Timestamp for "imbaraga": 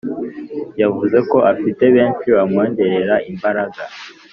3.31-3.81